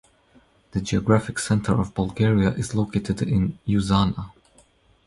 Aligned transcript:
The 0.71 0.81
geographic 0.81 1.37
center 1.37 1.79
of 1.79 1.93
Bulgaria 1.93 2.55
is 2.55 2.73
located 2.73 3.21
in 3.21 3.59
Uzana. 3.67 4.31